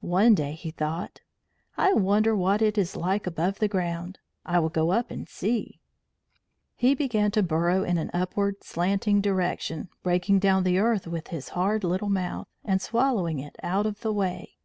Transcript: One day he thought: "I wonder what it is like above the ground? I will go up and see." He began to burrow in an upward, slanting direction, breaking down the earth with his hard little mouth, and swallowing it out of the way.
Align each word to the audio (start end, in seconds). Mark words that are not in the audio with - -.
One 0.00 0.34
day 0.34 0.52
he 0.52 0.70
thought: 0.70 1.20
"I 1.76 1.92
wonder 1.92 2.34
what 2.34 2.62
it 2.62 2.78
is 2.78 2.96
like 2.96 3.26
above 3.26 3.58
the 3.58 3.68
ground? 3.68 4.18
I 4.42 4.58
will 4.58 4.70
go 4.70 4.90
up 4.90 5.10
and 5.10 5.28
see." 5.28 5.80
He 6.74 6.94
began 6.94 7.30
to 7.32 7.42
burrow 7.42 7.84
in 7.84 7.98
an 7.98 8.10
upward, 8.14 8.64
slanting 8.64 9.20
direction, 9.20 9.90
breaking 10.02 10.38
down 10.38 10.64
the 10.64 10.78
earth 10.78 11.06
with 11.06 11.28
his 11.28 11.50
hard 11.50 11.84
little 11.84 12.08
mouth, 12.08 12.48
and 12.64 12.80
swallowing 12.80 13.38
it 13.38 13.56
out 13.62 13.84
of 13.84 14.00
the 14.00 14.14
way. 14.14 14.56